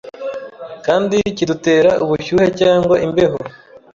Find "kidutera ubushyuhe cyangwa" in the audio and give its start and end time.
1.35-2.95